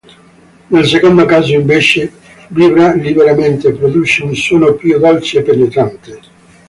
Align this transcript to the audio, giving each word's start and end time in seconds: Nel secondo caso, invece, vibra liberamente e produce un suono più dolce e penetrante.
Nel 0.69 0.87
secondo 0.87 1.25
caso, 1.25 1.53
invece, 1.53 2.11
vibra 2.47 2.95
liberamente 2.95 3.67
e 3.67 3.75
produce 3.75 4.23
un 4.23 4.33
suono 4.33 4.73
più 4.73 4.97
dolce 4.97 5.37
e 5.37 5.41
penetrante. 5.43 6.19